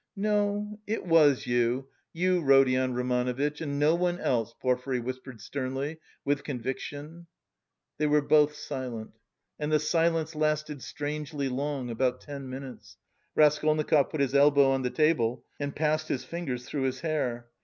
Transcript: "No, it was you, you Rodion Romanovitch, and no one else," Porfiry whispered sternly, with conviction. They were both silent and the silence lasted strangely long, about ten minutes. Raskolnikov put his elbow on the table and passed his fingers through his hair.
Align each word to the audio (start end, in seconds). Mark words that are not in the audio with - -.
"No, 0.15 0.79
it 0.87 1.05
was 1.05 1.45
you, 1.45 1.87
you 2.11 2.41
Rodion 2.41 2.95
Romanovitch, 2.95 3.61
and 3.61 3.77
no 3.77 3.93
one 3.93 4.17
else," 4.19 4.51
Porfiry 4.59 4.99
whispered 4.99 5.39
sternly, 5.39 5.99
with 6.25 6.43
conviction. 6.43 7.27
They 7.99 8.07
were 8.07 8.23
both 8.23 8.55
silent 8.55 9.11
and 9.59 9.71
the 9.71 9.77
silence 9.77 10.33
lasted 10.33 10.81
strangely 10.81 11.49
long, 11.49 11.91
about 11.91 12.19
ten 12.19 12.49
minutes. 12.49 12.97
Raskolnikov 13.35 14.09
put 14.09 14.21
his 14.21 14.33
elbow 14.33 14.71
on 14.71 14.81
the 14.81 14.89
table 14.89 15.45
and 15.59 15.75
passed 15.75 16.07
his 16.07 16.23
fingers 16.23 16.65
through 16.67 16.85
his 16.85 17.01
hair. 17.01 17.49